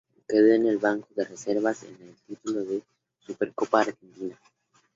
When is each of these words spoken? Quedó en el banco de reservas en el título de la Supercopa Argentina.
Quedó 0.27 0.55
en 0.55 0.65
el 0.65 0.79
banco 0.79 1.07
de 1.15 1.25
reservas 1.25 1.83
en 1.83 1.93
el 2.01 2.15
título 2.27 2.63
de 2.65 2.77
la 2.77 2.83
Supercopa 3.19 3.81
Argentina. 3.81 4.35